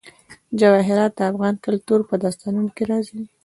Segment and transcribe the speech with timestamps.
[0.59, 3.19] جواهرات د افغان کلتور په داستانونو کې راځي.